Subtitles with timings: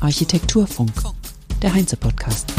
[0.00, 0.92] Architekturfunk,
[1.62, 2.52] der Heinze-Podcast.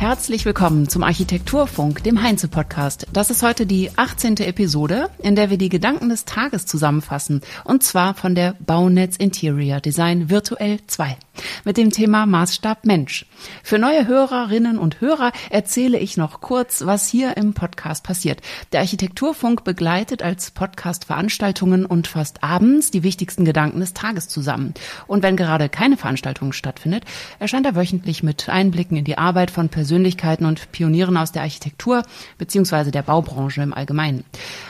[0.00, 3.06] Herzlich willkommen zum Architekturfunk, dem Heinze-Podcast.
[3.12, 4.38] Das ist heute die 18.
[4.38, 7.42] Episode, in der wir die Gedanken des Tages zusammenfassen.
[7.64, 11.18] Und zwar von der Baunetz Interior Design Virtuell 2
[11.64, 13.26] mit dem Thema Maßstab Mensch.
[13.62, 18.40] Für neue Hörerinnen und Hörer erzähle ich noch kurz, was hier im Podcast passiert.
[18.72, 24.72] Der Architekturfunk begleitet als Podcast Veranstaltungen und fasst abends die wichtigsten Gedanken des Tages zusammen.
[25.06, 27.04] Und wenn gerade keine Veranstaltung stattfindet,
[27.38, 32.04] erscheint er wöchentlich mit Einblicken in die Arbeit von Persönlichkeiten und Pionieren aus der Architektur
[32.38, 32.92] bzw.
[32.92, 34.22] der Baubranche im Allgemeinen.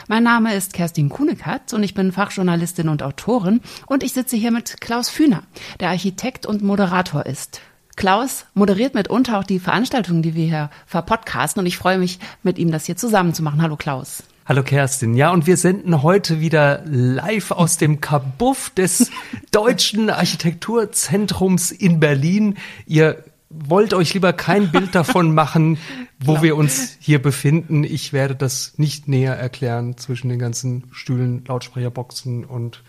[0.07, 4.49] Mein Name ist Kerstin Kunekatz und ich bin Fachjournalistin und Autorin und ich sitze hier
[4.49, 5.43] mit Klaus Fühner,
[5.79, 7.61] der Architekt und Moderator ist.
[7.95, 12.57] Klaus moderiert mitunter auch die Veranstaltungen, die wir hier verpodcasten und ich freue mich, mit
[12.57, 13.61] ihm das hier zusammen zu machen.
[13.61, 14.23] Hallo Klaus.
[14.47, 15.13] Hallo Kerstin.
[15.13, 19.11] Ja, und wir senden heute wieder live aus dem Kabuff des
[19.51, 22.57] Deutschen Architekturzentrums in Berlin.
[22.87, 25.77] Ihr wollt euch lieber kein Bild davon machen,
[26.19, 26.43] wo genau.
[26.43, 27.83] wir uns hier befinden.
[27.83, 32.83] Ich werde das nicht näher erklären zwischen den ganzen Stühlen, Lautsprecherboxen und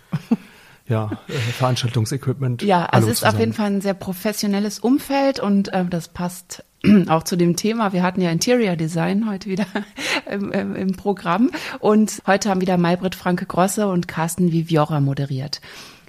[0.89, 2.63] ja, äh, Veranstaltungsequipment.
[2.63, 3.35] Ja, also es ist zusammen.
[3.35, 6.65] auf jeden Fall ein sehr professionelles Umfeld und äh, das passt
[7.09, 7.93] auch zu dem Thema.
[7.93, 9.67] Wir hatten ja Interior Design heute wieder
[10.31, 15.61] im, im, im Programm und heute haben wieder Maybrit Franke Grosse und Carsten Viviora moderiert.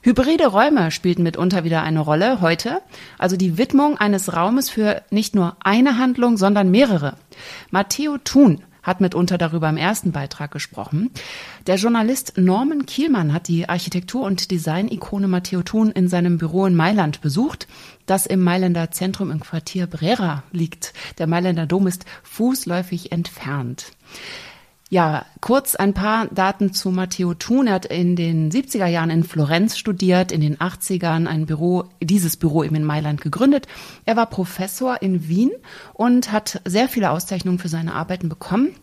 [0.06, 2.82] Hybride Räume spielten mitunter wieder eine Rolle heute,
[3.18, 7.16] also die Widmung eines Raumes für nicht nur eine Handlung, sondern mehrere.
[7.72, 11.10] Matteo Thun hat mitunter darüber im ersten Beitrag gesprochen.
[11.68, 16.76] Der Journalist Norman Kielmann hat die Architektur- und Design-Ikone Matteo Thun in seinem Büro in
[16.76, 17.70] Mailand besucht,
[18.06, 20.94] das im Mailänder Zentrum im Quartier Brera liegt.
[21.18, 23.94] Der Mailänder Dom ist fußläufig entfernt.
[24.94, 27.66] Ja, kurz ein paar Daten zu Matteo Thun.
[27.66, 32.38] Er hat in den 70er Jahren in Florenz studiert, in den 80ern ein Büro, dieses
[32.38, 33.66] Büro eben in Mailand gegründet.
[34.06, 35.50] Er war Professor in Wien
[35.96, 38.76] und hat sehr viele Auszeichnungen für seine Arbeiten bekommen.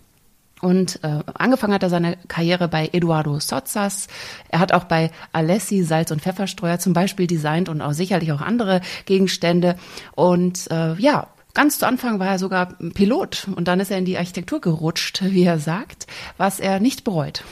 [0.61, 4.09] Und äh, angefangen hat er seine Karriere bei Eduardo Sozzas.
[4.49, 8.41] Er hat auch bei Alessi Salz- und Pfefferstreuer zum Beispiel designt und auch sicherlich auch
[8.41, 9.77] andere Gegenstände.
[10.17, 14.05] Und äh, ja, Ganz zu Anfang war er sogar Pilot und dann ist er in
[14.05, 16.07] die Architektur gerutscht, wie er sagt,
[16.37, 17.45] was er nicht bereut.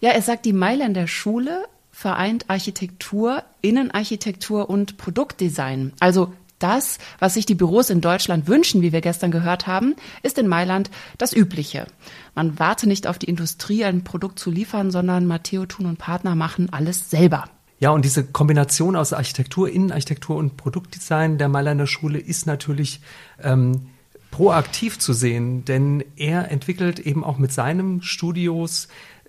[0.00, 5.92] Ja, er sagt, die Mailänder Schule vereint Architektur, Innenarchitektur und Produktdesign.
[5.98, 10.38] Also das, was sich die Büros in Deutschland wünschen, wie wir gestern gehört haben, ist
[10.38, 11.86] in Mailand das Übliche.
[12.34, 16.34] Man warte nicht auf die Industrie, ein Produkt zu liefern, sondern Matteo Thun und Partner
[16.34, 17.44] machen alles selber.
[17.80, 23.00] Ja, und diese Kombination aus Architektur, Innenarchitektur und Produktdesign der Mailänder Schule ist natürlich
[23.40, 23.90] ähm,
[24.38, 28.86] proaktiv zu sehen, denn er entwickelt eben auch mit seinen Studios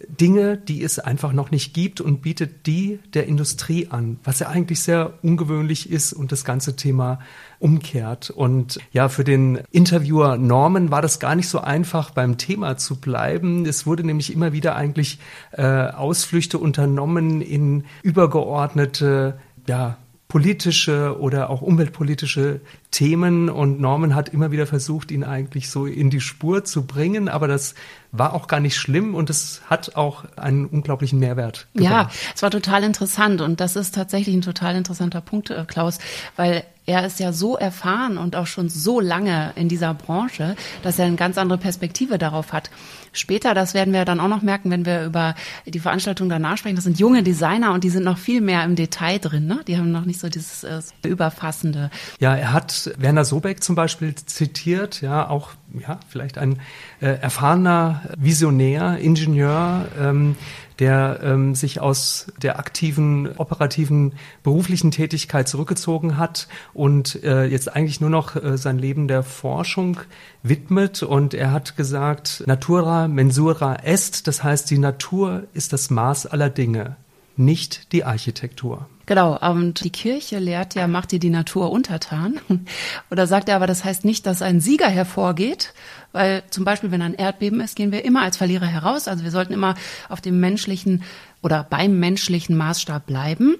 [0.08, 4.50] Dinge, die es einfach noch nicht gibt und bietet die der Industrie an, was ja
[4.50, 7.22] eigentlich sehr ungewöhnlich ist und das ganze Thema
[7.58, 8.30] umkehrt.
[8.30, 13.02] Und ja, für den Interviewer Norman war das gar nicht so einfach, beim Thema zu
[13.02, 13.66] bleiben.
[13.66, 15.18] Es wurde nämlich immer wieder eigentlich
[15.54, 19.98] äh, Ausflüchte unternommen in übergeordnete ja,
[20.30, 26.12] politische oder auch umweltpolitische Themen und Norman hat immer wieder versucht, ihn eigentlich so in
[26.12, 27.74] die Spur zu bringen, aber das
[28.12, 31.68] war auch gar nicht schlimm und es hat auch einen unglaublichen Mehrwert.
[31.74, 32.14] Gebracht.
[32.14, 35.98] Ja, es war total interessant und das ist tatsächlich ein total interessanter Punkt, äh, Klaus,
[36.36, 40.98] weil er ist ja so erfahren und auch schon so lange in dieser Branche, dass
[40.98, 42.72] er eine ganz andere Perspektive darauf hat.
[43.14, 45.36] Später, das werden wir dann auch noch merken, wenn wir über
[45.68, 48.76] die Veranstaltung danach sprechen, das sind junge Designer und die sind noch viel mehr im
[48.76, 49.46] Detail drin.
[49.46, 49.60] Ne?
[49.68, 51.92] Die haben noch nicht so dieses äh, überfassende.
[52.20, 56.60] Ja, er hat Werner Sobeck zum Beispiel zitiert, ja, auch ja, vielleicht ein
[57.02, 60.36] äh, erfahrener Visionär, Ingenieur, ähm,
[60.80, 64.14] der ähm, sich aus der aktiven, operativen,
[64.44, 70.00] beruflichen Tätigkeit zurückgezogen hat und äh, jetzt eigentlich nur noch äh, sein Leben der Forschung
[70.42, 71.04] widmet.
[71.04, 76.50] Und er hat gesagt, Natura mensura est, das heißt, die Natur ist das Maß aller
[76.50, 76.96] Dinge,
[77.36, 78.88] nicht die Architektur.
[79.10, 82.40] Genau, und die Kirche lehrt ja, macht dir die Natur untertan.
[83.10, 85.74] Oder sagt er aber, das heißt nicht, dass ein Sieger hervorgeht,
[86.12, 89.08] weil zum Beispiel, wenn ein Erdbeben ist, gehen wir immer als Verlierer heraus.
[89.08, 89.74] Also wir sollten immer
[90.10, 91.02] auf dem menschlichen
[91.42, 93.56] oder beim menschlichen Maßstab bleiben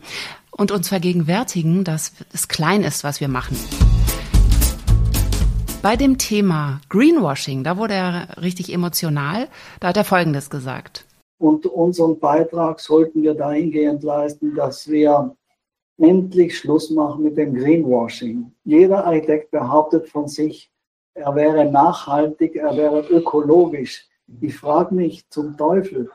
[0.52, 3.58] und uns vergegenwärtigen, dass es klein ist, was wir machen.
[5.82, 9.48] Bei dem Thema Greenwashing, da wurde er richtig emotional.
[9.80, 11.06] Da hat er Folgendes gesagt.
[11.40, 15.36] Und unseren Beitrag sollten wir dahingehend leisten, dass wir
[16.00, 18.52] endlich Schluss machen mit dem Greenwashing.
[18.64, 20.72] Jeder Architekt behauptet von sich,
[21.14, 24.08] er wäre nachhaltig, er wäre ökologisch.
[24.42, 26.10] Ich frage mich zum Teufel,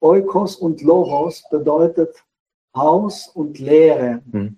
[0.00, 2.24] Oikos und Logos bedeutet
[2.74, 4.22] Haus und Lehre.
[4.30, 4.56] Mhm.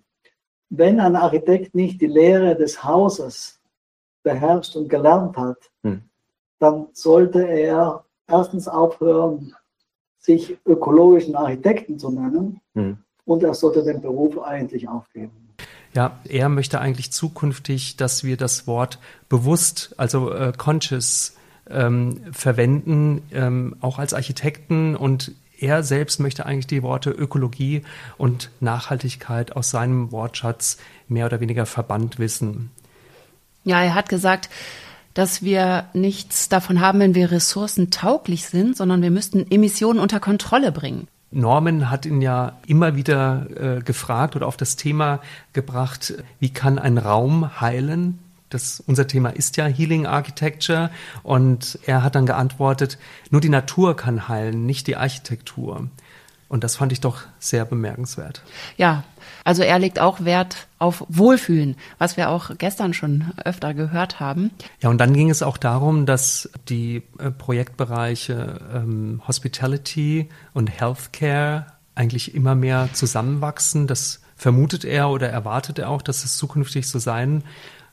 [0.68, 3.60] Wenn ein Architekt nicht die Lehre des Hauses
[4.22, 6.02] beherrscht und gelernt hat, Mhm.
[6.58, 9.54] dann sollte er erstens aufhören,
[10.18, 12.98] sich ökologischen Architekten zu nennen Mhm.
[13.30, 15.30] Und er sollte den Beruf eigentlich aufgeben.
[15.94, 18.98] Ja, er möchte eigentlich zukünftig, dass wir das Wort
[19.28, 21.36] bewusst, also äh, conscious,
[21.70, 24.96] ähm, verwenden, ähm, auch als Architekten.
[24.96, 25.30] Und
[25.60, 27.82] er selbst möchte eigentlich die Worte Ökologie
[28.18, 32.72] und Nachhaltigkeit aus seinem Wortschatz mehr oder weniger verbannt wissen.
[33.62, 34.50] Ja, er hat gesagt,
[35.14, 40.72] dass wir nichts davon haben, wenn wir ressourcentauglich sind, sondern wir müssten Emissionen unter Kontrolle
[40.72, 41.06] bringen.
[41.30, 43.46] Norman hat ihn ja immer wieder
[43.78, 45.20] äh, gefragt oder auf das Thema
[45.52, 48.18] gebracht, wie kann ein Raum heilen?
[48.48, 50.90] Das, unser Thema ist ja Healing Architecture
[51.22, 52.98] und er hat dann geantwortet,
[53.30, 55.88] nur die Natur kann heilen, nicht die Architektur.
[56.50, 58.42] Und das fand ich doch sehr bemerkenswert.
[58.76, 59.04] Ja,
[59.44, 64.50] also er legt auch Wert auf Wohlfühlen, was wir auch gestern schon öfter gehört haben.
[64.80, 71.66] Ja, und dann ging es auch darum, dass die äh, Projektbereiche ähm, Hospitality und Healthcare
[71.94, 73.86] eigentlich immer mehr zusammenwachsen.
[73.86, 77.44] Das vermutet er oder erwartet er auch, dass es zukünftig so sein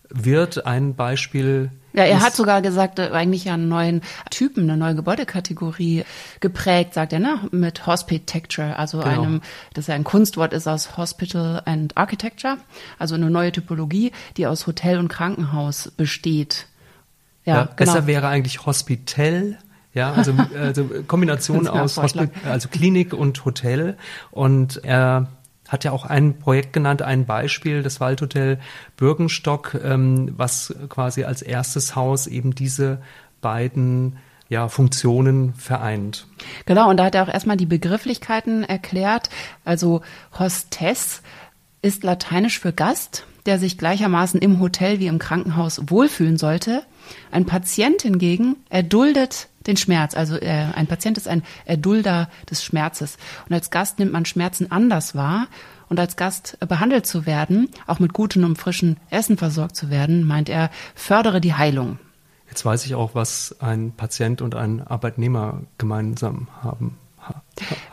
[0.10, 0.66] wird.
[0.66, 1.70] Ein Beispiel.
[1.94, 6.04] Ja, er ist- hat sogar gesagt, äh, eigentlich ja einen neuen Typen, eine neue Gebäudekategorie
[6.42, 7.40] geprägt, sagt er, ne?
[7.52, 9.10] Mit Hospitecture, also Genau.
[9.24, 9.42] einem,
[9.74, 12.58] das ja ein Kunstwort ist aus Hospital and Architecture,
[13.00, 16.68] also eine neue Typologie, die aus Hotel und Krankenhaus besteht.
[17.46, 17.76] Ja, Ja, genau.
[17.78, 19.58] Besser wäre eigentlich Hospital.
[19.94, 22.26] Ja, also, also Kombination Das aus Vorschlag.
[22.28, 23.98] Hospi also Klinik und Hotel.
[24.30, 25.28] Und er
[25.68, 28.60] hat ja auch ein Projekt genannt, ein Beispiel, das Waldhotel
[28.96, 33.02] Bürgenstock, ähm, was quasi als erstes Haus eben diese
[33.42, 34.18] beiden
[34.50, 36.28] ja, Funktionen vereint.
[36.66, 39.30] Genau, und da hat er auch erstmal die Begrifflichkeiten erklärt.
[39.66, 40.02] Also
[40.38, 41.22] Hostess
[41.82, 46.84] ist lateinisch für Gast, der sich gleichermaßen im Hotel wie im Krankenhaus wohlfühlen sollte.
[47.32, 50.16] Ein Patient hingegen erduldet den Schmerz.
[50.16, 53.18] Also äh, ein Patient ist ein Erdulder des Schmerzes.
[53.48, 55.48] Und als Gast nimmt man Schmerzen anders wahr.
[55.90, 60.26] Und als Gast behandelt zu werden, auch mit gutem und frischem Essen versorgt zu werden,
[60.26, 61.98] meint er, fördere die Heilung.
[62.50, 66.98] Jetzt weiß ich auch, was ein Patient und ein Arbeitnehmer gemeinsam haben.
[67.28, 67.42] Ha-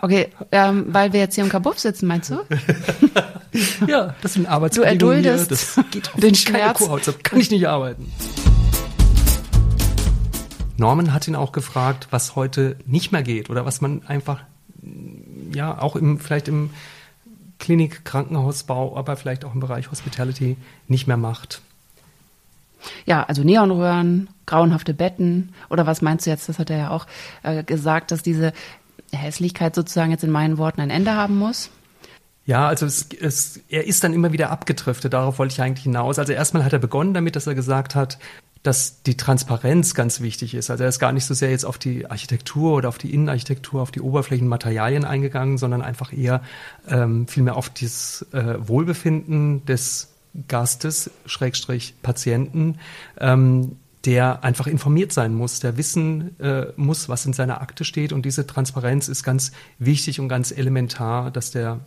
[0.00, 2.38] Okay, ähm, weil wir jetzt hier im Kabuff sitzen, meinst du?
[3.86, 5.30] Ja, das sind Du Arbeitsbedingungen hier.
[5.32, 6.78] erduldest Das geht auf den mich keine Schmerz.
[6.78, 8.10] Kuhhaut, kann ich nicht arbeiten.
[10.76, 14.40] Norman hat ihn auch gefragt, was heute nicht mehr geht oder was man einfach,
[15.52, 16.70] ja, auch im, vielleicht im
[17.58, 20.56] Klinik, Krankenhausbau, aber vielleicht auch im Bereich Hospitality
[20.88, 21.62] nicht mehr macht.
[23.06, 26.48] Ja, also Neonröhren, grauenhafte Betten oder was meinst du jetzt?
[26.48, 27.06] Das hat er ja auch
[27.42, 28.52] äh, gesagt, dass diese
[29.12, 31.70] Hässlichkeit sozusagen jetzt in meinen Worten ein Ende haben muss.
[32.46, 36.18] Ja, also es, es, er ist dann immer wieder abgedriftet, darauf wollte ich eigentlich hinaus.
[36.18, 38.18] Also erstmal hat er begonnen damit, dass er gesagt hat,
[38.64, 40.70] dass die Transparenz ganz wichtig ist.
[40.70, 43.82] Also er ist gar nicht so sehr jetzt auf die Architektur oder auf die Innenarchitektur,
[43.82, 46.42] auf die Oberflächenmaterialien eingegangen, sondern einfach eher
[46.88, 50.14] ähm, vielmehr auf das äh, Wohlbefinden des
[50.48, 52.78] Gastes, Schrägstrich Patienten,
[53.20, 53.76] ähm,
[54.06, 58.14] der einfach informiert sein muss, der wissen äh, muss, was in seiner Akte steht.
[58.14, 61.80] Und diese Transparenz ist ganz wichtig und ganz elementar, dass der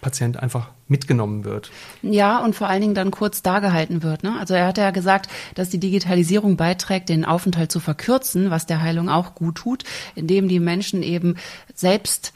[0.00, 1.70] Patient einfach mitgenommen wird.
[2.02, 4.22] Ja, und vor allen Dingen dann kurz dargehalten wird.
[4.22, 4.36] Ne?
[4.38, 8.82] Also er hat ja gesagt, dass die Digitalisierung beiträgt, den Aufenthalt zu verkürzen, was der
[8.82, 9.84] Heilung auch gut tut,
[10.14, 11.36] indem die Menschen eben
[11.74, 12.32] selbst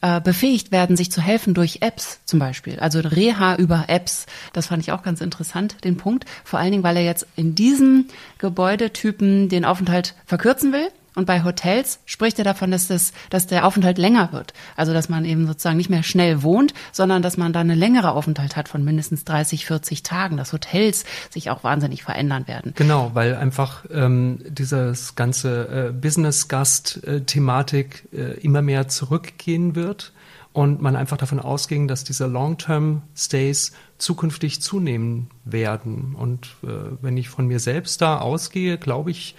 [0.00, 2.78] äh, befähigt werden, sich zu helfen durch Apps zum Beispiel.
[2.78, 4.26] Also Reha über Apps.
[4.52, 6.24] Das fand ich auch ganz interessant, den Punkt.
[6.44, 8.06] Vor allen Dingen, weil er jetzt in diesem
[8.38, 10.88] Gebäudetypen den Aufenthalt verkürzen will.
[11.18, 14.54] Und bei Hotels spricht er davon, dass, das, dass der Aufenthalt länger wird.
[14.76, 18.12] Also dass man eben sozusagen nicht mehr schnell wohnt, sondern dass man dann eine längere
[18.12, 22.72] Aufenthalt hat von mindestens 30, 40 Tagen, dass Hotels sich auch wahnsinnig verändern werden.
[22.76, 30.12] Genau, weil einfach ähm, dieses ganze äh, Business-Gast-Thematik äh, immer mehr zurückgehen wird
[30.52, 36.14] und man einfach davon ausging, dass diese Long-Term-Stays zukünftig zunehmen werden.
[36.14, 36.68] Und äh,
[37.02, 39.34] wenn ich von mir selbst da ausgehe, glaube ich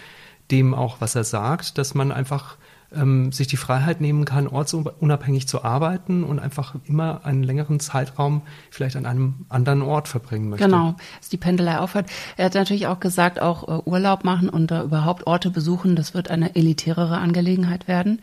[0.51, 2.57] dem auch, was er sagt, dass man einfach
[2.93, 8.41] ähm, sich die Freiheit nehmen kann, ortsunabhängig zu arbeiten und einfach immer einen längeren Zeitraum
[8.71, 10.65] vielleicht an einem anderen Ort verbringen möchte.
[10.65, 12.07] Genau, dass die Pendelei aufhört.
[12.37, 16.31] Er hat natürlich auch gesagt, auch äh, Urlaub machen und überhaupt Orte besuchen, das wird
[16.31, 18.21] eine elitärere Angelegenheit werden.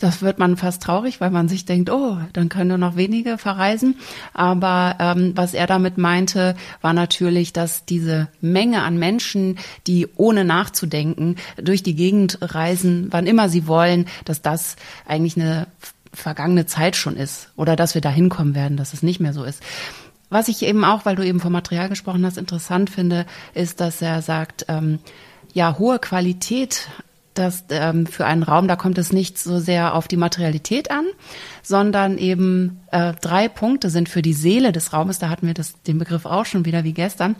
[0.00, 3.36] Das wird man fast traurig, weil man sich denkt, oh, dann können nur noch wenige
[3.36, 3.96] verreisen.
[4.32, 10.44] Aber ähm, was er damit meinte, war natürlich, dass diese Menge an Menschen, die ohne
[10.44, 15.66] nachzudenken durch die Gegend reisen, wann immer sie wollen, dass das eigentlich eine
[16.14, 19.44] vergangene Zeit schon ist oder dass wir da hinkommen werden, dass es nicht mehr so
[19.44, 19.62] ist.
[20.30, 24.00] Was ich eben auch, weil du eben vom Material gesprochen hast, interessant finde, ist, dass
[24.00, 24.98] er sagt, ähm,
[25.52, 26.88] ja, hohe Qualität
[27.34, 31.04] dass ähm, für einen Raum, da kommt es nicht so sehr auf die Materialität an,
[31.62, 35.80] sondern eben äh, drei Punkte sind für die Seele des Raumes, da hatten wir das,
[35.82, 37.36] den Begriff auch schon wieder wie gestern.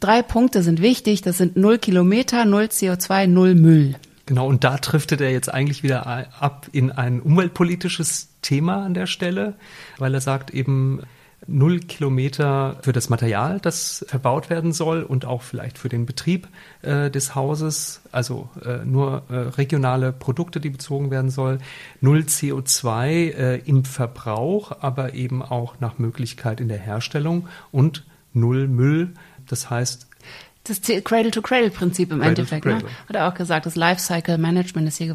[0.00, 3.94] Drei Punkte sind wichtig, das sind null Kilometer, null CO2, null Müll.
[4.26, 6.06] Genau, und da driftet er jetzt eigentlich wieder
[6.40, 9.54] ab in ein umweltpolitisches Thema an der Stelle,
[9.98, 11.00] weil er sagt eben,
[11.46, 16.48] null Kilometer für das Material, das verbaut werden soll und auch vielleicht für den Betrieb
[16.82, 21.58] äh, des Hauses, also äh, nur äh, regionale Produkte, die bezogen werden soll,
[22.00, 28.66] null CO2 äh, im Verbrauch, aber eben auch nach Möglichkeit in der Herstellung und null
[28.66, 29.12] Müll.
[29.46, 30.08] Das heißt,
[30.68, 32.78] das Cradle-to-Cradle-Prinzip im Cradle Endeffekt, ne?
[33.08, 35.14] Hat er auch gesagt, das Lifecycle Management ist hier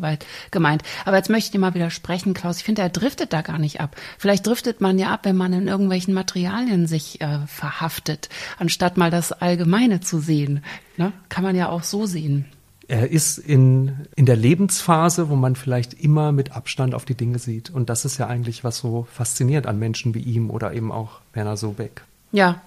[0.51, 0.83] gemeint.
[1.05, 2.57] Aber jetzt möchte ich dir mal widersprechen, Klaus.
[2.57, 3.95] Ich finde, er driftet da gar nicht ab.
[4.17, 8.29] Vielleicht driftet man ja ab, wenn man in irgendwelchen Materialien sich äh, verhaftet,
[8.59, 10.63] anstatt mal das Allgemeine zu sehen.
[10.97, 11.13] Ne?
[11.29, 12.45] Kann man ja auch so sehen.
[12.87, 17.39] Er ist in, in der Lebensphase, wo man vielleicht immer mit Abstand auf die Dinge
[17.39, 17.69] sieht.
[17.69, 21.21] Und das ist ja eigentlich, was so fasziniert an Menschen wie ihm oder eben auch
[21.33, 22.01] Werner Sobeck.
[22.33, 22.61] Ja,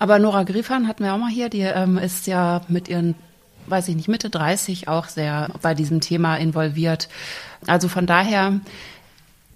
[0.00, 3.14] aber Nora Griffan hatten wir auch mal hier, die ähm, ist ja mit ihren,
[3.66, 7.10] weiß ich nicht, Mitte 30 auch sehr bei diesem Thema involviert.
[7.66, 8.60] Also von daher,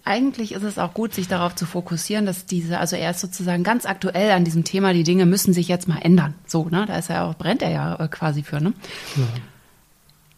[0.04, 3.64] eigentlich ist es auch gut, sich darauf zu fokussieren, dass diese, also er ist sozusagen
[3.64, 6.34] ganz aktuell an diesem Thema, die Dinge müssen sich jetzt mal ändern.
[6.46, 6.84] So, ne?
[6.86, 8.74] Da ist er auch, brennt er ja äh, quasi für, ne?
[9.16, 9.22] Ja.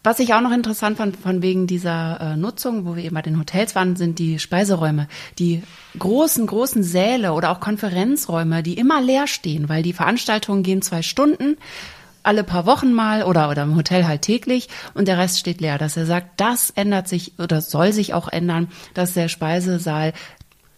[0.07, 3.21] Was ich auch noch interessant fand, von wegen dieser äh, Nutzung, wo wir eben bei
[3.21, 5.09] den Hotels waren, sind die Speiseräume.
[5.37, 5.63] Die
[5.99, 11.01] großen, großen Säle oder auch Konferenzräume, die immer leer stehen, weil die Veranstaltungen gehen zwei
[11.01, 11.57] Stunden,
[12.23, 15.77] alle paar Wochen mal oder, oder im Hotel halt täglich und der Rest steht leer.
[15.77, 20.13] Dass er sagt, das ändert sich oder soll sich auch ändern, dass der Speisesaal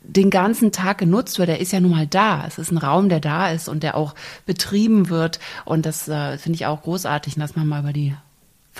[0.01, 1.49] den ganzen Tag genutzt wird.
[1.49, 2.45] Er ist ja nun mal da.
[2.47, 4.15] Es ist ein Raum, der da ist und der auch
[4.47, 5.39] betrieben wird.
[5.65, 8.15] Und das äh, finde ich auch großartig, dass man mal über die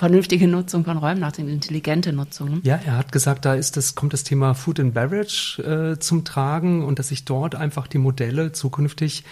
[0.00, 2.62] vernünftige Nutzung von Räumen nachdenken, intelligente Nutzung.
[2.62, 6.24] Ja, er hat gesagt, da ist das, kommt das Thema Food and Beverage äh, zum
[6.24, 9.24] Tragen und dass sich dort einfach die Modelle zukünftig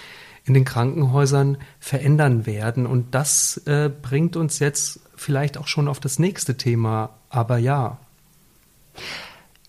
[0.45, 2.85] in den Krankenhäusern verändern werden.
[2.85, 7.15] Und das äh, bringt uns jetzt vielleicht auch schon auf das nächste Thema.
[7.31, 7.97] Aber ja.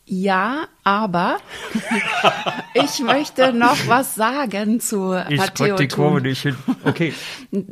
[0.05, 1.37] Ja, aber
[2.73, 5.13] ich möchte noch was sagen zu.
[5.29, 6.57] Ich krieg die Kurve nicht hin.
[6.83, 7.13] Okay.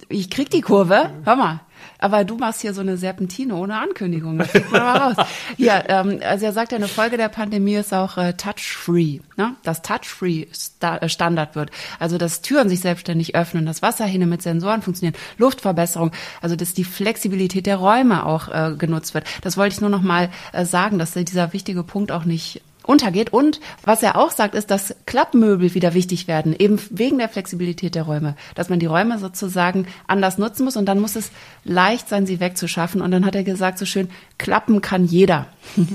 [0.08, 1.12] Ich krieg die Kurve.
[1.26, 1.60] Hör mal.
[2.00, 4.38] Aber du machst hier so eine Serpentine ohne Ankündigung.
[4.38, 5.28] Das mal raus.
[5.58, 9.56] Ja, ähm, also er sagt ja, eine Folge der Pandemie ist auch äh, touch-free, ne?
[9.64, 10.48] dass touch-free
[10.82, 11.72] äh, Standard wird.
[12.00, 16.12] Also dass Türen sich selbstständig öffnen, dass Wasserhähne mit Sensoren funktionieren, Luftverbesserung,
[16.42, 19.26] also dass die Flexibilität der Räume auch äh, genutzt wird.
[19.42, 23.32] Das wollte ich nur noch mal äh, sagen, dass dieser wichtige Punkt auch nicht untergeht.
[23.32, 27.96] Und was er auch sagt, ist, dass Klappmöbel wieder wichtig werden, eben wegen der Flexibilität
[27.96, 31.32] der Räume, dass man die Räume sozusagen anders nutzen muss und dann muss es
[31.64, 33.02] leicht sein, sie wegzuschaffen.
[33.02, 35.48] Und dann hat er gesagt, so schön, klappen kann jeder.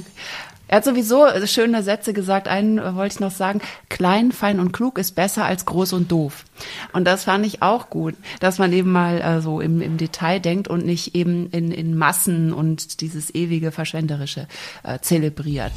[0.72, 2.48] Er hat sowieso schöne Sätze gesagt.
[2.48, 3.60] Einen wollte ich noch sagen.
[3.90, 6.46] Klein, fein und klug ist besser als groß und doof.
[6.94, 10.38] Und das fand ich auch gut, dass man eben mal äh, so im, im Detail
[10.40, 14.48] denkt und nicht eben in, in Massen und dieses ewige Verschwenderische
[14.82, 15.74] äh, zelebriert.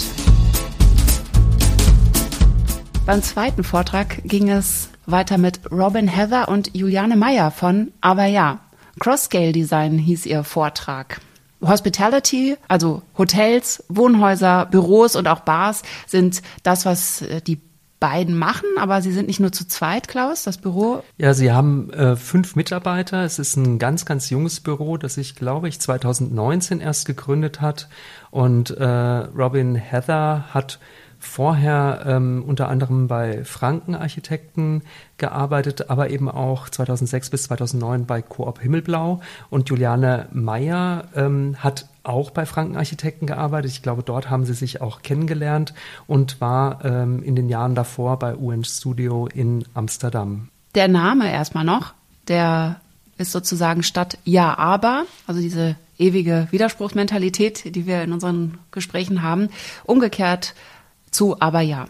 [3.06, 8.62] Beim zweiten Vortrag ging es weiter mit Robin Heather und Juliane Meyer von Aber ja.
[9.00, 11.22] Cross-Scale Design hieß ihr Vortrag.
[11.62, 17.62] Hospitality, also Hotels, Wohnhäuser, Büros und auch Bars sind das, was äh, die
[18.00, 21.04] beiden machen, aber sie sind nicht nur zu zweit, Klaus, das Büro.
[21.18, 23.24] Ja, sie haben äh, fünf Mitarbeiter.
[23.24, 27.88] Es ist ein ganz, ganz junges Büro, das sich, glaube ich, 2019 erst gegründet hat.
[28.32, 30.80] Und äh, Robin Heather hat
[31.26, 34.84] vorher ähm, unter anderem bei Franken Architekten
[35.18, 39.22] gearbeitet, aber eben auch 2006 bis 2009 bei Coop Himmelblau.
[39.50, 43.72] Und Juliane Meyer ähm, hat auch bei Franken Architekten gearbeitet.
[43.72, 45.74] Ich glaube, dort haben sie sich auch kennengelernt
[46.08, 50.50] und war ähm, in den Jahren davor bei UN Studio in Amsterdam.
[50.76, 51.94] Der Name erstmal noch,
[52.28, 52.82] der
[53.18, 59.50] ist sozusagen statt Ja, aber, also diese ewige Widerspruchsmentalität, die wir in unseren Gesprächen haben,
[59.86, 60.54] umgekehrt
[61.16, 61.88] zu aber ja.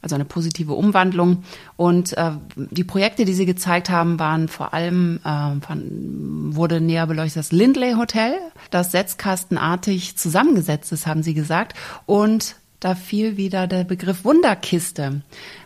[0.00, 1.44] also eine positive Umwandlung.
[1.76, 5.74] Und äh, die Projekte, die sie gezeigt haben, waren vor allem, äh,
[6.54, 8.34] wurde näher beleuchtet das Lindley Hotel,
[8.70, 11.74] das setzkastenartig zusammengesetzt ist, haben sie gesagt.
[12.06, 15.22] Und da fiel wieder der Begriff Wunderkiste.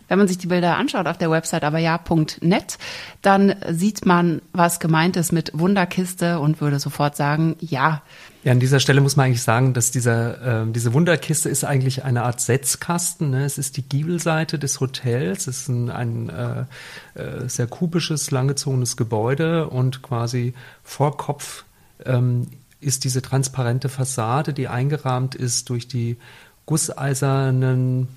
[0.07, 2.77] Wenn man sich die Bilder anschaut auf der Website aber ja.net,
[3.21, 8.01] dann sieht man, was gemeint ist mit Wunderkiste und würde sofort sagen, ja.
[8.43, 12.03] Ja, an dieser Stelle muss man eigentlich sagen, dass dieser, äh, diese Wunderkiste ist eigentlich
[12.03, 13.29] eine Art Setzkasten.
[13.29, 13.45] Ne?
[13.45, 15.47] Es ist die Giebelseite des Hotels.
[15.47, 20.53] Es ist ein, ein äh, äh, sehr kubisches, langgezogenes Gebäude und quasi
[20.83, 21.63] vor Kopf
[22.05, 22.47] ähm,
[22.81, 26.17] ist diese transparente Fassade, die eingerahmt ist durch die
[26.65, 28.07] gusseisernen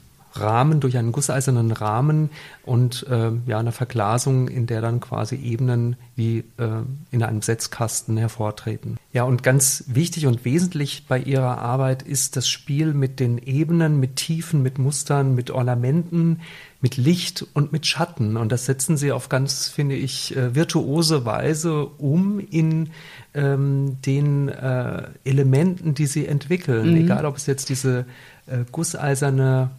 [0.41, 2.31] Rahmen, durch einen gusseisernen Rahmen
[2.65, 8.17] und äh, ja, einer Verglasung, in der dann quasi Ebenen wie äh, in einem Setzkasten
[8.17, 8.97] hervortreten.
[9.13, 13.99] Ja, und ganz wichtig und wesentlich bei ihrer Arbeit ist das Spiel mit den Ebenen,
[13.99, 16.41] mit Tiefen, mit Mustern, mit Ornamenten,
[16.81, 18.37] mit Licht und mit Schatten.
[18.37, 22.91] Und das setzen sie auf ganz, finde ich, äh, virtuose Weise um in
[23.35, 26.91] ähm, den äh, Elementen, die sie entwickeln.
[26.91, 26.97] Mhm.
[26.97, 28.07] Egal, ob es jetzt diese
[28.47, 29.71] äh, gusseiserne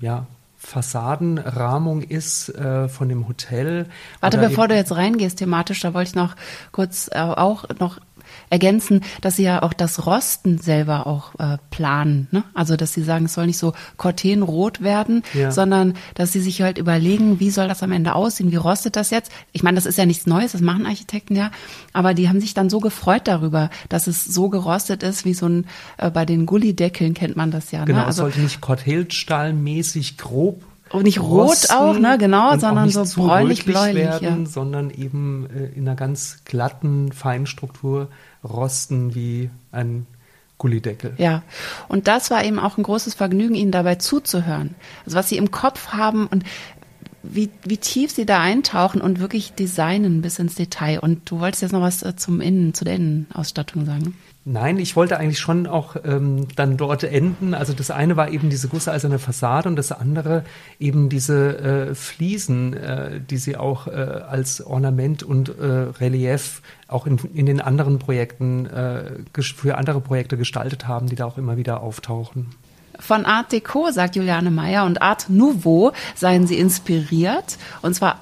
[0.00, 0.26] ja,
[0.64, 3.86] Fassadenrahmung ist äh, von dem Hotel.
[4.20, 6.36] Warte, bevor du jetzt reingehst thematisch, da wollte ich noch
[6.72, 7.98] kurz äh, auch noch
[8.50, 12.28] ergänzen, dass sie ja auch das Rosten selber auch äh, planen.
[12.30, 12.44] Ne?
[12.54, 15.50] Also dass sie sagen, es soll nicht so cortenrot werden, ja.
[15.50, 19.10] sondern dass sie sich halt überlegen, wie soll das am Ende aussehen, wie rostet das
[19.10, 19.30] jetzt?
[19.52, 21.50] Ich meine, das ist ja nichts Neues, das machen Architekten ja,
[21.92, 25.46] aber die haben sich dann so gefreut darüber, dass es so gerostet ist, wie so
[25.46, 25.66] ein,
[25.98, 27.80] äh, bei den Gullideckeln kennt man das ja.
[27.80, 27.86] Ne?
[27.86, 30.62] Genau, also, es sollte nicht Cortelstahlmäßig grob
[30.94, 33.96] und nicht rot auch, ne, genau, sondern so bräunlich-bläulich.
[33.96, 34.50] werden, ja.
[34.50, 38.08] sondern eben äh, in einer ganz glatten Feinstruktur
[38.42, 40.06] rosten wie ein
[40.58, 41.14] Gullideckel.
[41.18, 41.42] Ja,
[41.88, 44.74] und das war eben auch ein großes Vergnügen, Ihnen dabei zuzuhören.
[45.04, 46.44] Also was Sie im Kopf haben und
[47.22, 51.00] wie, wie tief Sie da eintauchen und wirklich designen bis ins Detail.
[51.00, 54.16] Und du wolltest jetzt noch was äh, zum Innen, zu der Innenausstattung sagen.
[54.46, 57.54] Nein, ich wollte eigentlich schon auch ähm, dann dort enden.
[57.54, 60.44] Also das eine war eben diese gusseiserne Fassade und das andere
[60.78, 65.64] eben diese äh, Fliesen, äh, die sie auch äh, als Ornament und äh,
[65.98, 69.04] Relief auch in, in den anderen Projekten, äh,
[69.40, 72.54] für andere Projekte gestaltet haben, die da auch immer wieder auftauchen.
[73.00, 77.56] Von Art Deco, sagt Juliane Meyer, und Art Nouveau seien sie inspiriert.
[77.80, 78.20] Und zwar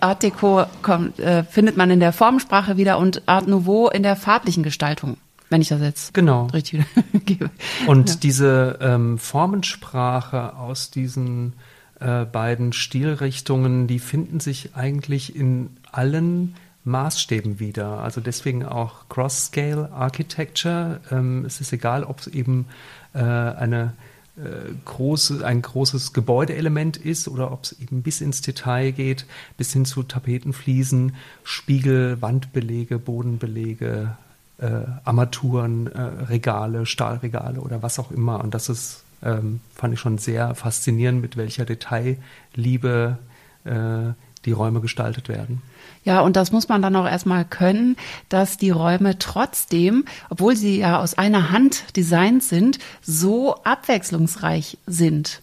[0.00, 4.16] Art Deco kommt, äh, findet man in der Formensprache wieder und Art Nouveau in der
[4.16, 5.18] farblichen Gestaltung
[5.50, 6.46] wenn ich das jetzt genau.
[6.46, 6.84] richtig
[7.24, 7.50] gebe.
[7.86, 8.16] Und ja.
[8.16, 11.54] diese ähm, Formensprache aus diesen
[12.00, 18.00] äh, beiden Stilrichtungen, die finden sich eigentlich in allen Maßstäben wieder.
[18.00, 21.00] Also deswegen auch Cross-Scale Architecture.
[21.10, 22.66] Ähm, es ist egal, ob es eben
[23.14, 23.94] äh, eine
[24.36, 29.72] äh, große, ein großes Gebäudeelement ist oder ob es eben bis ins Detail geht, bis
[29.72, 34.16] hin zu Tapetenfliesen, Spiegel, Wandbelege, Bodenbelege,
[34.58, 38.42] äh, Armaturen, äh, Regale, Stahlregale oder was auch immer.
[38.42, 43.18] Und das ist, ähm, fand ich schon sehr faszinierend, mit welcher Detailliebe
[43.64, 44.12] äh,
[44.44, 45.62] die Räume gestaltet werden.
[46.04, 47.96] Ja, und das muss man dann auch erstmal können,
[48.28, 55.42] dass die Räume trotzdem, obwohl sie ja aus einer Hand designt sind, so abwechslungsreich sind.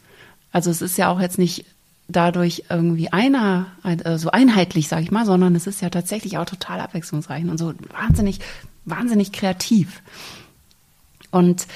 [0.52, 1.66] Also es ist ja auch jetzt nicht
[2.08, 6.46] dadurch irgendwie einer, äh, so einheitlich, sage ich mal, sondern es ist ja tatsächlich auch
[6.46, 8.40] total abwechslungsreich und so wahnsinnig
[8.86, 10.02] wahnsinnig kreativ.
[11.32, 11.68] Und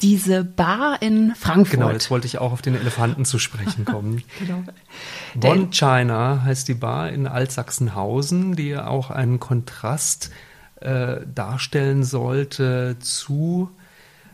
[0.00, 1.78] diese Bar in Frankfurt.
[1.78, 4.22] Genau, jetzt wollte ich auch auf den Elefanten zu sprechen kommen.
[4.38, 4.62] genau.
[5.34, 10.30] Bon China heißt die Bar in Altsachsenhausen, die auch einen Kontrast
[10.80, 13.70] äh, darstellen sollte zu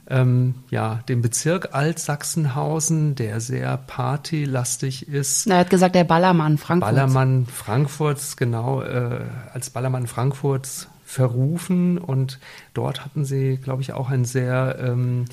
[0.09, 5.47] ähm, ja, dem Bezirk Altsachsenhausen, der sehr partylastig ist.
[5.47, 6.91] Na, er hat gesagt, der Ballermann Frankfurt.
[6.91, 9.21] Ballermann Frankfurts, genau, äh,
[9.53, 11.99] als Ballermann Frankfurts verrufen.
[11.99, 12.39] Und
[12.73, 15.25] dort hatten sie, glaube ich, auch einen sehr ähm,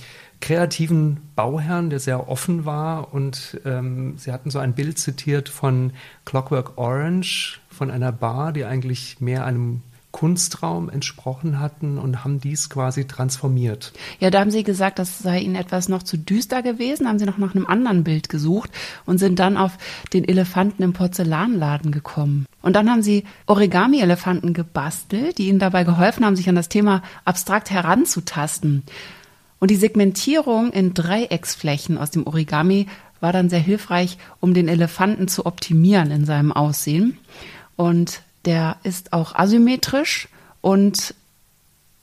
[0.41, 3.13] kreativen Bauherrn, der sehr offen war.
[3.13, 5.91] Und ähm, sie hatten so ein Bild zitiert von
[6.25, 9.83] Clockwork Orange, von einer Bar, die eigentlich mehr einem
[10.17, 13.93] Kunstraum entsprochen hatten und haben dies quasi transformiert.
[14.19, 17.27] Ja, da haben Sie gesagt, das sei Ihnen etwas noch zu düster gewesen, haben Sie
[17.27, 18.71] noch nach einem anderen Bild gesucht
[19.05, 19.77] und sind dann auf
[20.13, 22.47] den Elefanten im Porzellanladen gekommen.
[22.63, 27.03] Und dann haben Sie Origami-Elefanten gebastelt, die Ihnen dabei geholfen haben, sich an das Thema
[27.23, 28.81] abstrakt heranzutasten.
[29.59, 32.87] Und die Segmentierung in Dreiecksflächen aus dem Origami
[33.19, 37.19] war dann sehr hilfreich, um den Elefanten zu optimieren in seinem Aussehen.
[37.75, 40.27] Und der ist auch asymmetrisch
[40.61, 41.13] und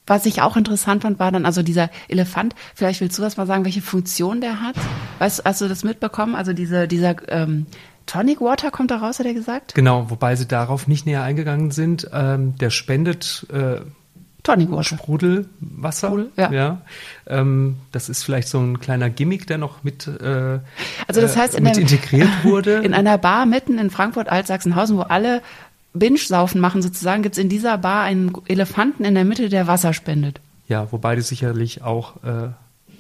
[0.07, 2.54] was ich auch interessant fand, war dann also dieser Elefant.
[2.74, 4.74] Vielleicht willst du das mal sagen, welche Funktion der hat?
[5.18, 6.35] Weißt, hast du das mitbekommen?
[6.35, 7.64] Also diese, dieser ähm,
[8.04, 9.74] Tonic Water kommt da raus, hat er gesagt?
[9.74, 12.11] Genau, wobei sie darauf nicht näher eingegangen sind.
[12.12, 13.80] Ähm, der spendet äh,
[14.42, 14.85] Tonic Water.
[14.85, 16.09] Sprudelwasser.
[16.09, 16.52] Sprudel, ja.
[16.52, 16.80] ja.
[17.26, 20.59] Ähm, das ist vielleicht so ein kleiner Gimmick, der noch mit, äh,
[21.09, 22.74] Also das heißt, äh, in mit der- integriert wurde.
[22.85, 25.40] In einer Bar mitten in Frankfurt Altsachsenhausen, wo alle
[25.94, 30.40] Binge-Saufen machen sozusagen, gibt's in dieser Bar einen Elefanten in der Mitte, der Wasser spendet.
[30.68, 32.48] Ja, wobei die sicherlich auch äh,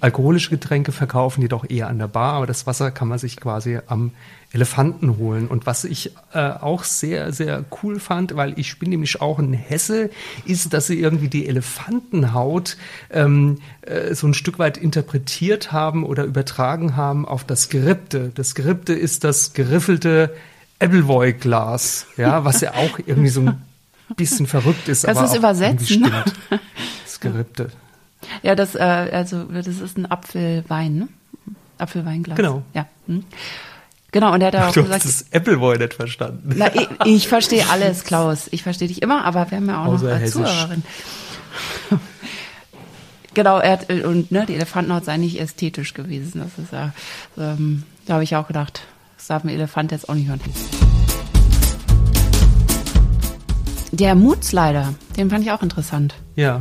[0.00, 3.78] alkoholische Getränke verkaufen, jedoch eher an der Bar, aber das Wasser kann man sich quasi
[3.86, 4.12] am
[4.52, 5.48] Elefanten holen.
[5.48, 9.54] Und was ich äh, auch sehr, sehr cool fand, weil ich bin nämlich auch ein
[9.54, 10.10] Hesse,
[10.44, 12.76] ist, dass sie irgendwie die Elefantenhaut
[13.10, 18.30] ähm, äh, so ein Stück weit interpretiert haben oder übertragen haben auf das Gerippte.
[18.34, 20.34] Das Gerippte ist das geriffelte
[20.80, 23.62] Appleboy-Glas, ja, was ja auch irgendwie so ein
[24.16, 25.06] bisschen verrückt ist.
[25.06, 26.04] Aber du übersetzen?
[26.04, 26.34] irgendwie Stimmt.
[27.04, 27.70] Das Gerippte.
[28.42, 31.08] Ja, das, äh, also das ist ein Apfelwein, ne?
[31.78, 32.36] Apfelweinglas.
[32.36, 32.62] Genau.
[32.74, 32.86] Ja.
[33.06, 33.24] Hm.
[34.10, 36.54] Genau, und er hat auch Du gesagt, hast das Appleboy nicht verstanden.
[36.56, 38.46] na, ich, ich verstehe alles, Klaus.
[38.52, 40.26] Ich verstehe dich immer, aber wir haben ja auch Außer noch eine.
[40.26, 40.82] Zuhörerin.
[43.34, 46.40] genau, er hat, und ne, die Elefantenhaut sei nicht ästhetisch gewesen.
[46.40, 46.92] Das ist ja,
[47.36, 48.82] ähm, da habe ich auch gedacht,
[49.24, 50.38] das darf ein Elefant jetzt auch nicht hören.
[53.90, 56.14] Der Moodslider, den fand ich auch interessant.
[56.36, 56.60] Ja.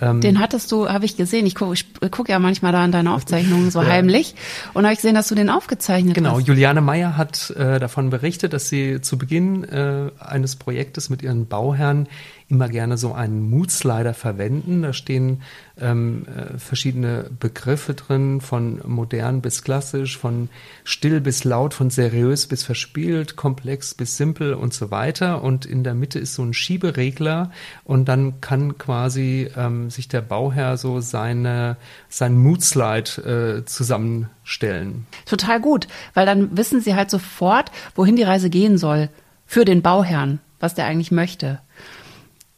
[0.00, 1.44] Ähm, Den hattest du, habe ich gesehen.
[1.44, 1.74] Ich gucke
[2.10, 3.88] guck ja manchmal da an deine Aufzeichnungen so Ja.
[3.88, 4.34] heimlich
[4.72, 6.46] und habe ich gesehen, dass du den aufgezeichnet Genau, hast.
[6.46, 11.46] Juliane Meyer hat äh, davon berichtet, dass sie zu Beginn äh, eines Projektes mit ihren
[11.46, 12.08] Bauherren
[12.50, 14.82] immer gerne so einen Moodslider verwenden.
[14.82, 15.42] Da stehen
[15.80, 20.48] ähm, äh, verschiedene Begriffe drin, von modern bis klassisch, von
[20.82, 25.44] still bis laut, von seriös bis verspielt, komplex bis simpel und so weiter.
[25.44, 27.52] Und in der Mitte ist so ein Schieberegler
[27.84, 31.76] und dann kann quasi ähm, sich der Bauherr so seine,
[32.08, 35.06] sein Moodslide äh, zusammenstellen.
[35.24, 39.08] Total gut, weil dann wissen sie halt sofort, wohin die Reise gehen soll
[39.46, 41.60] für den Bauherrn, was der eigentlich möchte.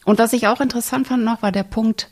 [0.05, 2.09] Und was ich auch interessant fand noch, war der Punkt,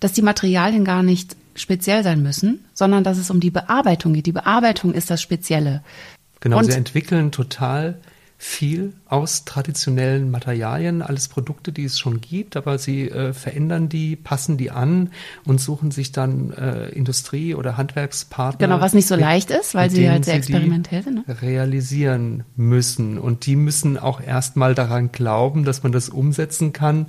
[0.00, 4.26] dass die Materialien gar nicht speziell sein müssen, sondern dass es um die Bearbeitung geht.
[4.26, 5.82] Die Bearbeitung ist das Spezielle.
[6.40, 7.98] Genau, Und- sie entwickeln total
[8.40, 14.14] viel aus traditionellen Materialien, alles Produkte, die es schon gibt, aber sie äh, verändern die,
[14.14, 15.10] passen die an
[15.44, 18.68] und suchen sich dann äh, Industrie- oder Handwerkspartner.
[18.68, 21.26] Genau, was nicht so leicht ist, weil sie halt sehr experimentell sind.
[21.26, 21.42] Ne?
[21.42, 23.18] realisieren müssen.
[23.18, 27.06] Und die müssen auch erstmal daran glauben, dass man das umsetzen kann.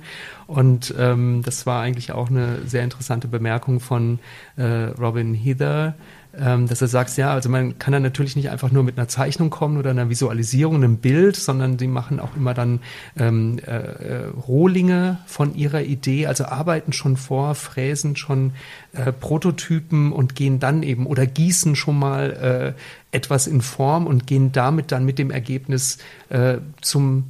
[0.48, 4.18] Und ähm, das war eigentlich auch eine sehr interessante Bemerkung von
[4.56, 5.94] äh, Robin Heather,
[6.38, 9.08] ähm, dass er sagt, ja, also man kann da natürlich nicht einfach nur mit einer
[9.08, 12.80] Zeichnung kommen oder einer Visualisierung, einem Bild, sondern die machen auch immer dann
[13.18, 18.52] ähm, äh, äh, Rohlinge von ihrer Idee, also arbeiten schon vor, fräsen schon
[18.92, 22.74] äh, Prototypen und gehen dann eben oder gießen schon mal
[23.12, 27.24] äh, etwas in Form und gehen damit dann mit dem Ergebnis äh, zum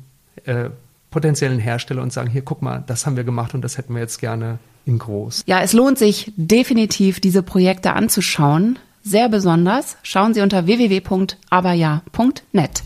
[0.45, 0.71] äh,
[1.11, 4.01] potenziellen Hersteller und sagen, hier, guck mal, das haben wir gemacht und das hätten wir
[4.01, 5.43] jetzt gerne in groß.
[5.47, 8.79] Ja, es lohnt sich definitiv, diese Projekte anzuschauen.
[9.11, 9.96] Sehr besonders.
[10.05, 12.83] Schauen Sie unter www.aberja.net.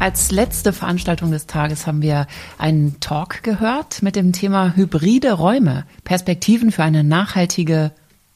[0.00, 2.26] Als letzte Veranstaltung des Tages haben wir
[2.58, 7.92] einen Talk gehört mit dem Thema hybride Räume, Perspektiven für eine nachhaltige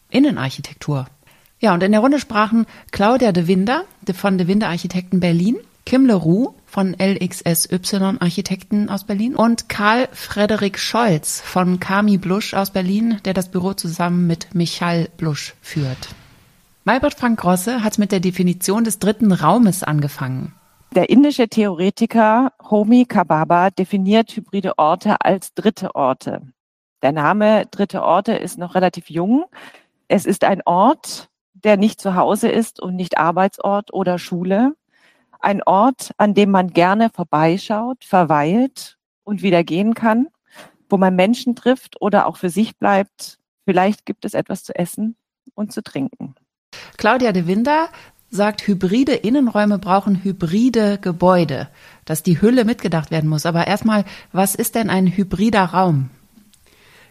[0.09, 1.07] Innenarchitektur.
[1.59, 3.83] Ja, und in der Runde sprachen Claudia de Winder
[4.15, 10.79] von de Winder Architekten Berlin, Kim Leroux von LXSY Architekten aus Berlin und Karl Frederik
[10.79, 16.15] Scholz von Kami Blusch aus Berlin, der das Büro zusammen mit Michal Blusch führt.
[16.85, 20.55] Malbert Frank Grosse hat mit der Definition des dritten Raumes angefangen.
[20.95, 26.43] Der indische Theoretiker Homi Kababa definiert hybride Orte als dritte Orte.
[27.03, 29.45] Der Name dritte Orte ist noch relativ jung.
[30.09, 34.75] Es ist ein Ort, der nicht zu Hause ist und nicht Arbeitsort oder Schule.
[35.43, 40.29] Ein Ort, an dem man gerne vorbeischaut, verweilt und wieder gehen kann,
[40.89, 43.39] wo man Menschen trifft oder auch für sich bleibt.
[43.65, 45.17] Vielleicht gibt es etwas zu essen
[45.55, 46.37] und zu trinken.
[46.97, 47.89] Claudia de Winder
[48.31, 51.69] sagt, hybride Innenräume brauchen hybride Gebäude,
[52.05, 53.45] dass die Hülle mitgedacht werden muss.
[53.45, 56.11] Aber erstmal, was ist denn ein hybrider Raum?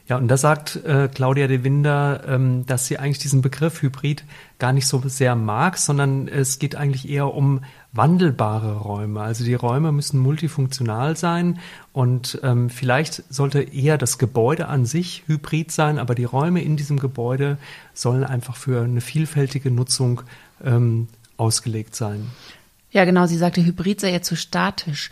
[0.08, 4.24] Ja, und da sagt äh, Claudia de Winder, ähm, dass sie eigentlich diesen Begriff Hybrid
[4.60, 7.62] gar nicht so sehr mag, sondern es geht eigentlich eher um
[7.94, 9.22] wandelbare Räume.
[9.22, 11.60] Also die Räume müssen multifunktional sein
[11.94, 16.78] und ähm, vielleicht sollte eher das Gebäude an sich hybrid sein, aber die Räume in
[16.78, 17.58] diesem Gebäude
[17.94, 20.22] sollen einfach für eine vielfältige Nutzung
[20.64, 22.30] ähm, ausgelegt sein.
[22.92, 23.26] Ja, genau.
[23.26, 25.12] Sie sagte, Hybrid sei jetzt zu statisch.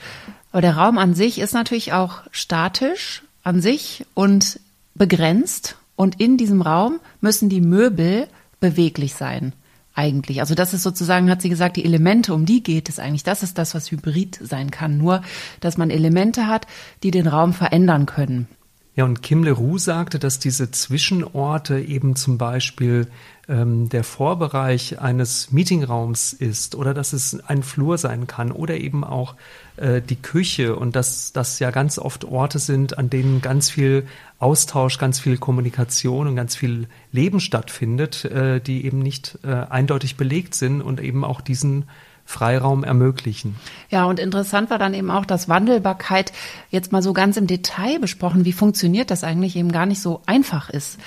[0.51, 4.59] Aber der Raum an sich ist natürlich auch statisch an sich und
[4.99, 5.77] begrenzt.
[5.95, 8.27] Und in diesem Raum müssen die Möbel
[8.59, 9.53] beweglich sein
[9.95, 10.39] eigentlich.
[10.39, 13.23] Also das ist sozusagen, hat sie gesagt, die Elemente, um die geht es eigentlich.
[13.23, 14.97] Das ist das, was Hybrid sein kann.
[14.97, 15.21] Nur,
[15.59, 16.67] dass man Elemente hat,
[17.03, 18.47] die den Raum verändern können.
[18.95, 23.07] Ja, und Kim Leroux sagte, dass diese Zwischenorte eben zum Beispiel
[23.49, 29.03] ähm, der Vorbereich eines Meetingraums ist oder dass es ein Flur sein kann oder eben
[29.03, 29.35] auch
[29.77, 34.05] äh, die Küche und dass das ja ganz oft Orte sind, an denen ganz viel
[34.37, 40.15] Austausch, ganz viel Kommunikation und ganz viel Leben stattfindet, äh, die eben nicht äh, eindeutig
[40.15, 41.85] belegt sind und eben auch diesen
[42.29, 43.55] Freiraum ermöglichen.
[43.89, 46.31] Ja, und interessant war dann eben auch, dass Wandelbarkeit
[46.69, 50.21] jetzt mal so ganz im Detail besprochen, wie funktioniert das eigentlich eben gar nicht so
[50.27, 50.99] einfach ist.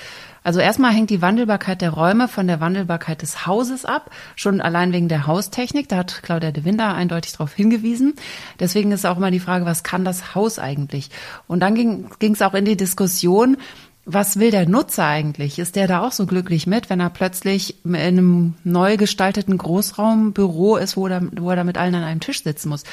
[0.43, 4.91] Also erstmal hängt die Wandelbarkeit der Räume von der Wandelbarkeit des Hauses ab, schon allein
[4.91, 5.87] wegen der Haustechnik.
[5.87, 8.13] Da hat Claudia de Winder eindeutig darauf hingewiesen.
[8.59, 11.09] Deswegen ist auch immer die Frage, was kann das Haus eigentlich?
[11.47, 13.57] Und dann ging es auch in die Diskussion,
[14.05, 15.59] was will der Nutzer eigentlich?
[15.59, 20.75] Ist der da auch so glücklich mit, wenn er plötzlich in einem neu gestalteten Großraumbüro
[20.75, 22.83] ist, wo er, wo er da mit allen an einem Tisch sitzen muss?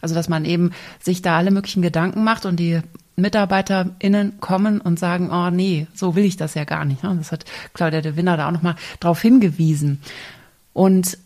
[0.00, 2.80] Also, dass man eben sich da alle möglichen Gedanken macht und die
[3.16, 7.02] MitarbeiterInnen kommen und sagen, oh nee, so will ich das ja gar nicht.
[7.02, 10.00] Das hat Claudia de Winner da auch nochmal drauf hingewiesen.
[10.72, 11.18] Und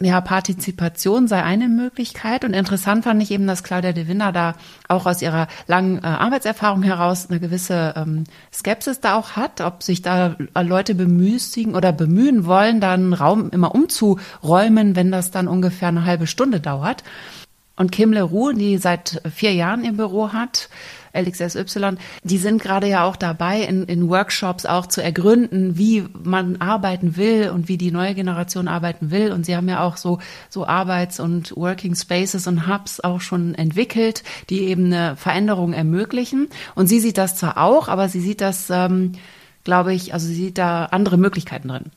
[0.00, 2.44] ja, Partizipation sei eine Möglichkeit.
[2.44, 4.54] Und interessant fand ich eben, dass Claudia de Winner da
[4.88, 9.82] auch aus ihrer langen äh, Arbeitserfahrung heraus eine gewisse ähm, Skepsis da auch hat, ob
[9.82, 15.46] sich da Leute bemüßigen oder bemühen wollen, da einen Raum immer umzuräumen, wenn das dann
[15.46, 17.04] ungefähr eine halbe Stunde dauert.
[17.82, 20.68] Und Kim Leroux, die seit vier Jahren ihr Büro hat,
[21.16, 26.60] LXSY, die sind gerade ja auch dabei, in, in Workshops auch zu ergründen, wie man
[26.60, 29.32] arbeiten will und wie die neue Generation arbeiten will.
[29.32, 33.56] Und sie haben ja auch so, so Arbeits- und Working Spaces und Hubs auch schon
[33.56, 36.50] entwickelt, die eben eine Veränderung ermöglichen.
[36.76, 39.14] Und sie sieht das zwar auch, aber sie sieht das, ähm,
[39.64, 41.90] glaube ich, also sie sieht da andere Möglichkeiten drin.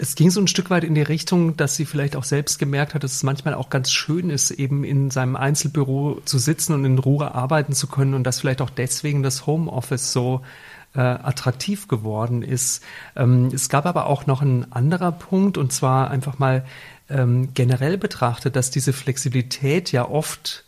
[0.00, 2.94] Es ging so ein Stück weit in die Richtung, dass sie vielleicht auch selbst gemerkt
[2.94, 6.84] hat, dass es manchmal auch ganz schön ist, eben in seinem Einzelbüro zu sitzen und
[6.84, 10.42] in Ruhe arbeiten zu können und dass vielleicht auch deswegen das Homeoffice so
[10.94, 12.84] äh, attraktiv geworden ist.
[13.16, 16.64] Ähm, es gab aber auch noch ein anderer Punkt und zwar einfach mal
[17.10, 20.64] ähm, generell betrachtet, dass diese Flexibilität ja oft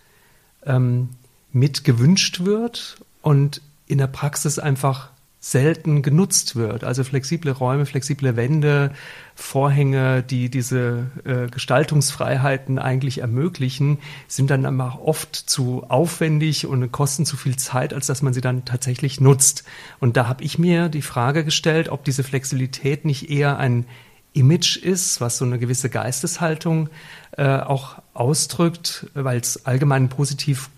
[0.67, 1.11] ähm,
[1.53, 5.10] mit gewünscht wird und in der Praxis einfach
[5.41, 6.85] selten genutzt wird.
[6.85, 8.93] Also flexible Räume, flexible Wände,
[9.35, 13.99] Vorhänge, die diese äh, Gestaltungsfreiheiten eigentlich ermöglichen,
[14.29, 18.43] sind dann aber oft zu aufwendig und kosten zu viel Zeit, als dass man sie
[18.43, 19.65] dann tatsächlich nutzt.
[19.99, 23.87] Und da habe ich mir die Frage gestellt, ob diese Flexibilität nicht eher ein
[24.35, 26.91] Image ist, was so eine gewisse Geisteshaltung
[27.37, 30.71] äh, auch ausdrückt, weil es allgemein positiv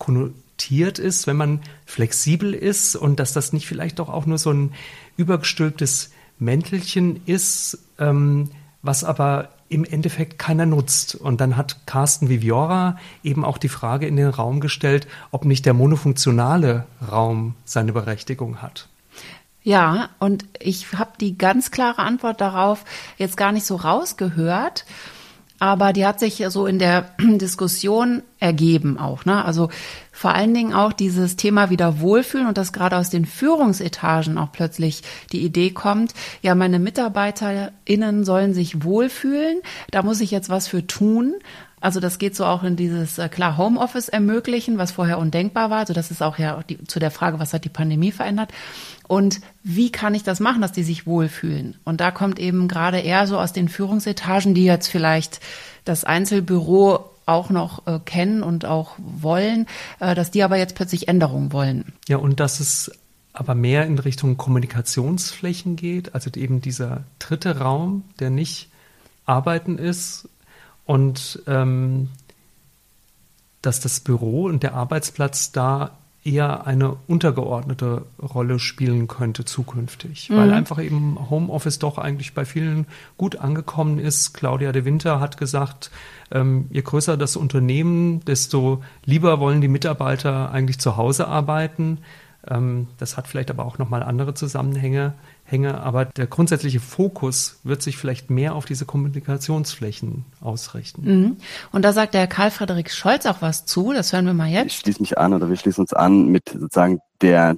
[0.62, 4.52] adaptiert ist, wenn man flexibel ist und dass das nicht vielleicht doch auch nur so
[4.52, 4.72] ein
[5.16, 8.50] übergestülptes Mäntelchen ist, ähm,
[8.82, 11.14] was aber im Endeffekt keiner nutzt.
[11.14, 15.66] Und dann hat Carsten Viviora eben auch die Frage in den Raum gestellt, ob nicht
[15.66, 18.88] der monofunktionale Raum seine Berechtigung hat.
[19.62, 22.84] Ja, und ich habe die ganz klare Antwort darauf
[23.16, 24.84] jetzt gar nicht so rausgehört
[25.62, 29.24] aber die hat sich so in der Diskussion ergeben auch.
[29.24, 29.44] Ne?
[29.44, 29.68] Also
[30.10, 34.50] vor allen Dingen auch dieses Thema wieder Wohlfühlen und dass gerade aus den Führungsetagen auch
[34.50, 39.60] plötzlich die Idee kommt, ja, meine MitarbeiterInnen sollen sich wohlfühlen,
[39.92, 41.34] da muss ich jetzt was für tun.
[41.80, 45.78] Also das geht so auch in dieses äh, klar Homeoffice ermöglichen, was vorher undenkbar war.
[45.78, 48.50] Also das ist auch ja die, zu der Frage, was hat die Pandemie verändert
[49.12, 51.76] und wie kann ich das machen, dass die sich wohlfühlen?
[51.84, 55.40] Und da kommt eben gerade eher so aus den Führungsetagen, die jetzt vielleicht
[55.84, 59.66] das Einzelbüro auch noch äh, kennen und auch wollen,
[60.00, 61.92] äh, dass die aber jetzt plötzlich Änderungen wollen.
[62.08, 62.90] Ja, und dass es
[63.34, 68.70] aber mehr in Richtung Kommunikationsflächen geht, also eben dieser dritte Raum, der nicht
[69.26, 70.26] arbeiten ist
[70.86, 72.08] und ähm,
[73.60, 80.36] dass das Büro und der Arbeitsplatz da eher eine untergeordnete Rolle spielen könnte zukünftig, mhm.
[80.36, 84.32] weil einfach eben Homeoffice doch eigentlich bei vielen gut angekommen ist.
[84.32, 85.90] Claudia de Winter hat gesagt,
[86.30, 91.98] ähm, je größer das Unternehmen, desto lieber wollen die Mitarbeiter eigentlich zu Hause arbeiten.
[92.48, 95.14] Ähm, das hat vielleicht aber auch nochmal andere Zusammenhänge
[95.52, 101.02] hänge, aber der grundsätzliche Fokus wird sich vielleicht mehr auf diese Kommunikationsflächen ausrichten.
[101.04, 101.36] Mhm.
[101.70, 104.66] Und da sagt der Karl Frederik Scholz auch was zu, das hören wir mal jetzt.
[104.66, 107.56] Ich schließe mich an oder wir schließen uns an mit sozusagen der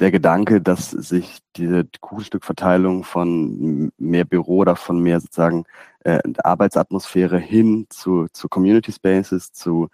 [0.00, 5.64] der Gedanke, dass sich diese Kuchenstückverteilung von mehr Büro oder von mehr sozusagen
[6.00, 9.88] äh, Arbeitsatmosphäre hin zu, zu Community Spaces, zu,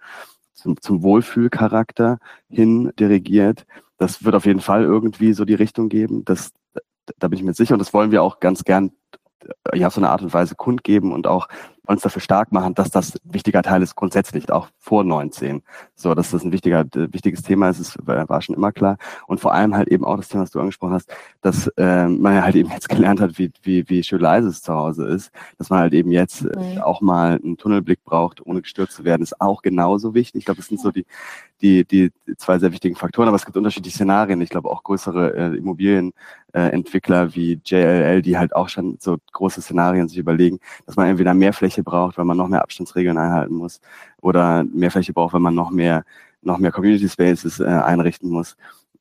[0.53, 3.65] zum, zum Wohlfühlcharakter hin dirigiert,
[3.97, 6.25] das wird auf jeden Fall irgendwie so die Richtung geben.
[6.25, 6.51] Das,
[7.17, 8.91] da bin ich mir sicher und das wollen wir auch ganz gern
[9.73, 11.47] ja, auf so eine Art und Weise kundgeben und auch
[11.87, 15.63] uns dafür stark machen, dass das ein wichtiger Teil ist, grundsätzlich auch vor 19.
[15.95, 18.97] So, dass das ein wichtiger, wichtiges Thema ist, ist, war schon immer klar.
[19.27, 21.09] Und vor allem halt eben auch das Thema, was du angesprochen hast,
[21.41, 24.61] dass äh, man ja halt eben jetzt gelernt hat, wie, wie, wie schön leise es
[24.61, 28.61] zu Hause ist, dass man halt eben jetzt äh, auch mal einen Tunnelblick braucht, ohne
[28.61, 30.39] gestört zu werden, ist auch genauso wichtig.
[30.39, 31.05] Ich glaube, das sind so die,
[31.61, 34.41] die, die zwei sehr wichtigen Faktoren, aber es gibt unterschiedliche Szenarien.
[34.41, 40.07] Ich glaube auch größere äh, Immobilienentwickler wie JLL, die halt auch schon so große Szenarien
[40.07, 43.81] sich überlegen, dass man entweder mehr Fläche braucht, weil man noch mehr Abstandsregeln einhalten muss,
[44.21, 46.03] oder mehr Fläche braucht, wenn man noch mehr,
[46.41, 48.55] noch mehr Community Spaces äh, einrichten muss.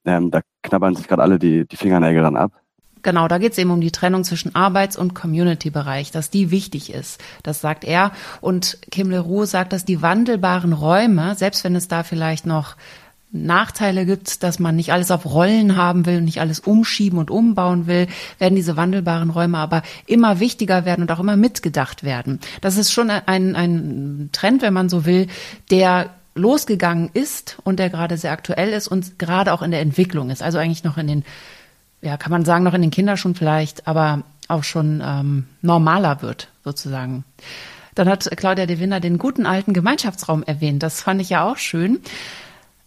[0.05, 2.53] Ähm, da knabbern sich gerade alle die, die Fingernägel dann ab.
[3.05, 6.91] Genau, da geht es eben um die Trennung zwischen Arbeits- und Community-Bereich, dass die wichtig
[6.91, 7.23] ist.
[7.43, 8.13] Das sagt er.
[8.41, 12.77] Und Kim Leroux sagt, dass die wandelbaren Räume, selbst wenn es da vielleicht noch
[13.35, 17.87] Nachteile gibt, dass man nicht alles auf Rollen haben will, nicht alles umschieben und umbauen
[17.87, 18.07] will,
[18.39, 22.41] werden diese wandelbaren Räume aber immer wichtiger werden und auch immer mitgedacht werden.
[22.61, 25.27] Das ist schon ein, ein Trend, wenn man so will,
[25.71, 30.31] der losgegangen ist und der gerade sehr aktuell ist und gerade auch in der Entwicklung
[30.31, 30.43] ist.
[30.43, 31.25] Also eigentlich noch in den
[32.05, 36.49] ja, kann man sagen, noch in den Kinderschuhen vielleicht, aber auch schon ähm, normaler wird,
[36.63, 37.25] sozusagen.
[37.95, 40.83] Dann hat Claudia de Winner den guten alten Gemeinschaftsraum erwähnt.
[40.83, 42.01] Das fand ich ja auch schön.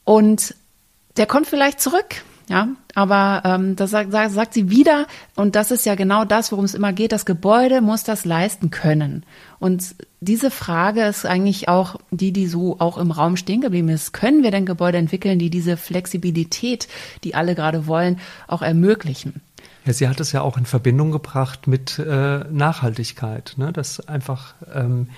[0.08, 0.56] Und
[1.18, 2.24] der kommt vielleicht zurück.
[2.50, 6.64] Ja, aber ähm, das sagt, sagt sie wieder, und das ist ja genau das, worum
[6.64, 9.26] es immer geht, das Gebäude muss das leisten können.
[9.60, 14.14] Und diese Frage ist eigentlich auch die, die so auch im Raum stehen geblieben ist.
[14.14, 16.88] Können wir denn Gebäude entwickeln, die diese Flexibilität,
[17.26, 18.18] die alle gerade wollen,
[18.48, 19.42] auch ermöglichen?
[19.84, 23.74] Ja, sie hat es ja auch in Verbindung gebracht mit äh, Nachhaltigkeit, ne?
[23.74, 25.10] dass einfach ähm,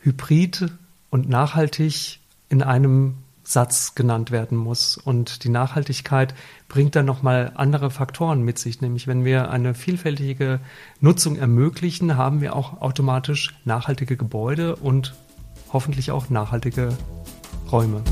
[0.00, 0.72] Hybrid
[1.10, 4.96] und nachhaltig in einem Satz genannt werden muss.
[4.96, 6.34] Und die Nachhaltigkeit
[6.68, 8.80] bringt dann nochmal andere Faktoren mit sich.
[8.80, 10.60] Nämlich wenn wir eine vielfältige
[11.00, 15.14] Nutzung ermöglichen, haben wir auch automatisch nachhaltige Gebäude und
[15.72, 16.96] hoffentlich auch nachhaltige
[17.70, 18.02] Räume.